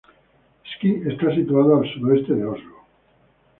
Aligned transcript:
Ski 0.69 0.91
está 1.11 1.29
situado 1.35 1.77
al 1.77 1.93
sudeste 1.93 2.33
de 2.33 2.43
Oslo. 2.43 2.75